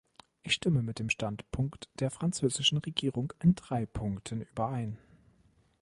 [0.41, 4.97] Ich stimme mit dem Standpunkt der französischen Regierung in drei Punkten überein.